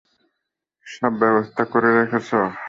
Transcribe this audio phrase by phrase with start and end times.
[0.87, 2.39] সব ব্যবস্থা করে রেখেছো?